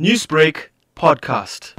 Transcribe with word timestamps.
Newsbreak 0.00 0.70
podcast. 0.96 1.72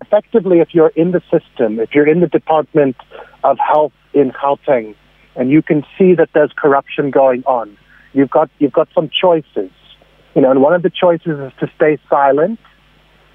Effectively, 0.00 0.60
if 0.60 0.68
you're 0.72 0.92
in 0.94 1.10
the 1.10 1.20
system, 1.22 1.80
if 1.80 1.92
you're 1.92 2.06
in 2.06 2.20
the 2.20 2.28
Department 2.28 2.94
of 3.42 3.58
Health 3.58 3.92
in 4.14 4.30
Gauteng, 4.30 4.94
and 5.34 5.50
you 5.50 5.60
can 5.60 5.84
see 5.98 6.14
that 6.14 6.28
there's 6.34 6.52
corruption 6.56 7.10
going 7.10 7.42
on, 7.44 7.76
you've 8.12 8.30
got 8.30 8.48
you've 8.60 8.72
got 8.72 8.86
some 8.94 9.10
choices. 9.10 9.72
You 10.36 10.42
know, 10.42 10.52
and 10.52 10.62
one 10.62 10.72
of 10.72 10.84
the 10.84 10.90
choices 10.90 11.40
is 11.40 11.52
to 11.58 11.68
stay 11.74 11.98
silent 12.08 12.60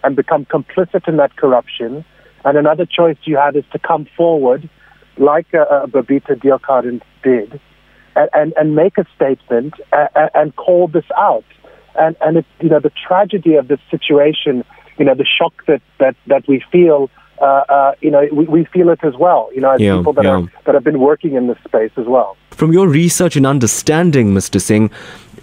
and 0.06 0.16
become 0.16 0.46
complicit 0.46 1.06
in 1.06 1.18
that 1.18 1.36
corruption, 1.36 2.06
and 2.46 2.58
another 2.58 2.86
choice 2.86 3.18
you 3.26 3.36
have 3.36 3.58
is 3.58 3.66
to 3.74 3.80
come 3.80 4.08
forward, 4.16 4.70
like 5.18 5.54
uh, 5.54 5.64
uh, 5.64 5.86
Babita 5.88 6.42
Deokaran 6.42 7.02
did, 7.24 7.60
and, 8.16 8.30
and, 8.32 8.54
and 8.56 8.74
make 8.74 8.98
a 8.98 9.06
statement 9.14 9.74
and, 9.92 10.30
and 10.34 10.56
call 10.56 10.88
this 10.88 11.04
out. 11.18 11.44
And, 11.96 12.16
and 12.22 12.38
it's, 12.38 12.48
you 12.60 12.70
know, 12.70 12.80
the 12.80 12.92
tragedy 13.08 13.56
of 13.56 13.68
this 13.68 13.80
situation, 13.90 14.64
you 14.98 15.06
know, 15.06 15.16
the 15.16 15.26
shock 15.26 15.66
that, 15.68 15.82
that, 16.00 16.16
that 16.28 16.48
we 16.48 16.64
feel, 16.72 17.10
uh, 17.42 17.46
uh, 17.46 17.96
you 18.02 18.12
know, 18.12 18.28
we, 18.32 18.46
we 18.46 18.66
feel 18.66 18.90
it 18.90 19.00
as 19.04 19.16
well, 19.16 19.50
you 19.54 19.62
know, 19.62 19.72
as 19.72 19.82
Yeah, 19.82 19.98
people 19.98 20.14
that, 20.14 20.26
yeah. 20.26 20.42
are, 20.42 20.52
that 20.66 20.76
have 20.76 20.84
been 20.84 21.00
working 21.00 21.36
in 21.36 21.48
this 21.48 21.58
space 21.66 21.92
as 21.98 22.06
well. 22.06 22.38
From 22.52 22.72
your 22.72 22.88
research 22.88 23.36
and 23.36 23.46
understanding, 23.46 24.34
Mr. 24.34 24.62
Singh, 24.62 24.90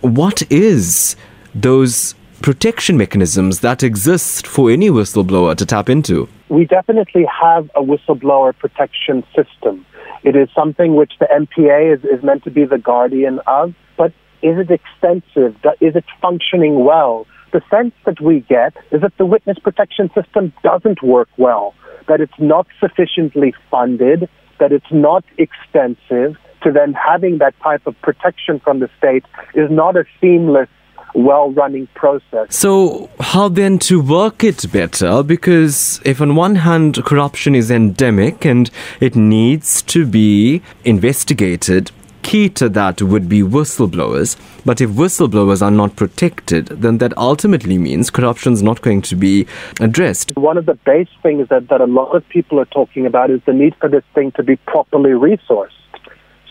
what 0.00 0.42
is 0.50 1.16
those 1.54 2.14
protection 2.40 2.96
mechanisms 2.96 3.60
that 3.60 3.82
exist 3.82 4.46
for 4.46 4.70
any 4.70 4.90
whistleblower 4.90 5.56
to 5.56 5.66
tap 5.66 5.88
into? 5.88 6.28
we 6.48 6.64
definitely 6.64 7.26
have 7.26 7.70
a 7.74 7.82
whistleblower 7.82 8.56
protection 8.56 9.24
system. 9.36 9.84
It 10.24 10.34
is 10.34 10.48
something 10.54 10.94
which 10.96 11.12
the 11.20 11.26
NPA 11.26 11.96
is, 11.96 12.04
is 12.04 12.22
meant 12.22 12.44
to 12.44 12.50
be 12.50 12.64
the 12.64 12.78
guardian 12.78 13.40
of, 13.46 13.74
but 13.96 14.12
is 14.42 14.58
it 14.58 14.70
extensive? 14.70 15.56
Is 15.80 15.96
it 15.96 16.04
functioning 16.20 16.84
well? 16.84 17.26
The 17.52 17.62
sense 17.70 17.94
that 18.04 18.20
we 18.20 18.40
get 18.40 18.76
is 18.90 19.00
that 19.00 19.16
the 19.16 19.24
witness 19.24 19.58
protection 19.58 20.10
system 20.14 20.52
doesn't 20.62 21.02
work 21.02 21.28
well, 21.38 21.74
that 22.06 22.20
it's 22.20 22.38
not 22.38 22.66
sufficiently 22.78 23.54
funded, 23.70 24.28
that 24.60 24.72
it's 24.72 24.92
not 24.92 25.24
extensive, 25.38 26.36
to 26.62 26.72
then 26.72 26.92
having 26.92 27.38
that 27.38 27.54
type 27.62 27.86
of 27.86 28.00
protection 28.02 28.60
from 28.60 28.80
the 28.80 28.90
state 28.98 29.24
is 29.54 29.70
not 29.70 29.96
a 29.96 30.04
seamless, 30.20 30.68
well 31.14 31.50
running 31.52 31.86
process. 31.94 32.54
So, 32.54 33.08
how 33.20 33.48
then 33.48 33.78
to 33.80 34.00
work 34.00 34.44
it 34.44 34.70
better? 34.72 35.22
Because 35.22 36.00
if 36.04 36.20
on 36.20 36.34
one 36.36 36.56
hand 36.56 37.02
corruption 37.04 37.54
is 37.54 37.70
endemic 37.70 38.44
and 38.44 38.70
it 39.00 39.16
needs 39.16 39.82
to 39.82 40.06
be 40.06 40.62
investigated, 40.84 41.90
key 42.28 42.50
to 42.50 42.68
that 42.68 43.00
would 43.00 43.26
be 43.26 43.40
whistleblowers. 43.40 44.36
But 44.66 44.82
if 44.82 44.90
whistleblowers 44.90 45.62
are 45.62 45.70
not 45.70 45.96
protected, 45.96 46.66
then 46.66 46.98
that 46.98 47.16
ultimately 47.16 47.78
means 47.78 48.10
corruption 48.10 48.52
is 48.52 48.62
not 48.62 48.82
going 48.82 49.00
to 49.02 49.16
be 49.16 49.46
addressed. 49.80 50.36
One 50.36 50.58
of 50.58 50.66
the 50.66 50.74
base 50.74 51.08
things 51.22 51.48
that, 51.48 51.68
that 51.70 51.80
a 51.80 51.86
lot 51.86 52.14
of 52.14 52.28
people 52.28 52.60
are 52.60 52.66
talking 52.66 53.06
about 53.06 53.30
is 53.30 53.40
the 53.46 53.54
need 53.54 53.74
for 53.76 53.88
this 53.88 54.04
thing 54.14 54.32
to 54.32 54.42
be 54.42 54.56
properly 54.56 55.12
resourced. 55.12 55.70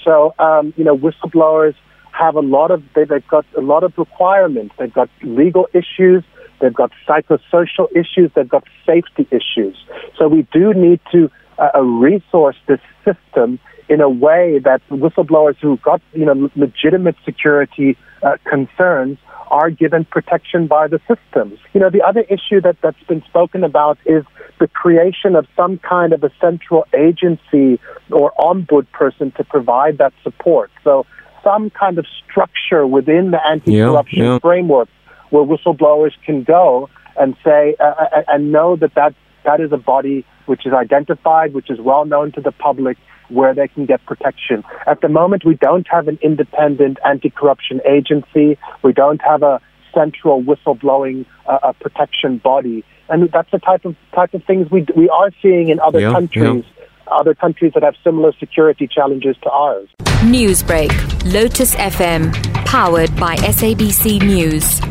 So, 0.03 0.33
um, 0.39 0.73
you 0.77 0.83
know, 0.83 0.97
whistleblowers 0.97 1.75
have 2.11 2.35
a 2.35 2.41
lot 2.41 2.71
of, 2.71 2.81
they, 2.95 3.03
they've 3.03 3.27
got 3.27 3.45
a 3.55 3.61
lot 3.61 3.83
of 3.83 3.95
requirements. 3.99 4.73
They've 4.79 4.91
got 4.91 5.11
legal 5.21 5.67
issues, 5.73 6.23
they've 6.59 6.73
got 6.73 6.91
psychosocial 7.07 7.87
issues, 7.95 8.31
they've 8.33 8.49
got 8.49 8.63
safety 8.83 9.27
issues. 9.29 9.77
So 10.17 10.27
we 10.27 10.47
do 10.51 10.73
need 10.73 11.01
to 11.11 11.29
uh, 11.59 11.69
uh, 11.75 11.81
resource 11.81 12.55
this 12.65 12.79
system 13.05 13.59
in 13.89 14.01
a 14.01 14.09
way 14.09 14.59
that 14.63 14.81
whistleblowers 14.89 15.57
who 15.57 15.77
got, 15.77 16.01
you 16.13 16.25
know, 16.25 16.49
legitimate 16.55 17.15
security 17.25 17.97
uh, 18.23 18.37
concerns 18.45 19.17
are 19.49 19.69
given 19.69 20.03
protection 20.05 20.67
by 20.67 20.87
the 20.87 20.99
systems. 21.07 21.57
You 21.73 21.79
know, 21.79 21.89
the 21.89 22.01
other 22.01 22.21
issue 22.21 22.59
that, 22.61 22.77
that's 22.81 23.01
been 23.07 23.23
spoken 23.23 23.63
about 23.63 23.97
is 24.05 24.25
the 24.59 24.67
creation 24.67 25.35
of 25.35 25.47
some 25.55 25.77
kind 25.77 26.11
of 26.11 26.23
a 26.23 26.31
central 26.41 26.85
agency 26.93 27.79
or 28.11 28.33
ombud 28.37 28.91
person 28.91 29.31
to 29.37 29.43
provide 29.43 29.99
that 29.99 30.13
support. 30.23 30.69
So 30.83 31.05
some 31.43 31.69
kind 31.69 31.97
of 31.97 32.05
structure 32.25 32.85
within 32.85 33.31
the 33.31 33.45
anti-corruption 33.47 34.19
Yeah, 34.19 34.33
yeah. 34.33 34.39
framework 34.39 34.89
where 35.29 35.43
whistleblowers 35.43 36.11
can 36.25 36.43
go 36.43 36.89
and 37.17 37.35
say 37.43 37.75
uh, 37.79 37.83
uh, 37.83 38.23
and 38.27 38.51
know 38.51 38.75
that, 38.75 38.95
that 38.95 39.13
that 39.43 39.61
is 39.61 39.71
a 39.71 39.77
body 39.77 40.25
which 40.45 40.65
is 40.65 40.73
identified, 40.73 41.53
which 41.53 41.69
is 41.69 41.79
well 41.79 42.05
known 42.05 42.31
to 42.33 42.41
the 42.41 42.51
public, 42.51 42.97
where 43.29 43.53
they 43.53 43.67
can 43.67 43.85
get 43.85 44.05
protection. 44.05 44.63
At 44.85 45.01
the 45.01 45.09
moment, 45.09 45.43
we 45.45 45.55
don't 45.55 45.87
have 45.89 46.07
an 46.07 46.17
independent 46.21 46.97
anti-corruption 47.05 47.81
agency. 47.85 48.57
We 48.83 48.93
don't 48.93 49.21
have 49.21 49.43
a 49.43 49.61
central 49.93 50.43
whistleblowing 50.43 51.25
uh, 51.47 51.73
protection 51.79 52.37
body, 52.37 52.83
and 53.09 53.29
that's 53.31 53.51
the 53.51 53.59
type 53.59 53.85
of 53.85 53.95
type 54.13 54.33
of 54.33 54.43
things 54.43 54.69
we 54.69 54.85
we 54.95 55.09
are 55.09 55.31
seeing 55.41 55.69
in 55.69 55.79
other 55.79 55.99
Yeah, 55.99 56.11
countries. 56.11 56.65
Other 57.09 57.33
countries 57.33 57.71
that 57.73 57.83
have 57.83 57.95
similar 58.03 58.33
security 58.37 58.85
challenges 58.85 59.37
to 59.43 59.49
ours. 59.49 59.87
Newsbreak, 60.23 60.91
Lotus 61.31 61.73
FM, 61.75 62.33
powered 62.65 63.15
by 63.15 63.37
SABC 63.37 64.21
News. 64.23 64.81